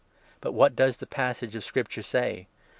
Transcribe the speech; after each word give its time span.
But 0.39 0.53
what 0.53 0.75
does 0.75 0.97
the 0.97 1.05
passage 1.05 1.49
30 1.51 1.57
of 1.59 1.63
Scripture 1.63 2.01
say 2.01 2.47